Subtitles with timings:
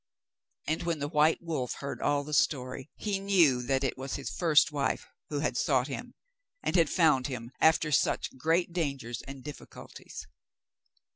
[0.65, 4.31] And when the white wolf heard all the story, he knew that it was his
[4.31, 6.15] first wife, who had sought him,
[6.63, 10.25] and had found him, after such great dangers and difficulties.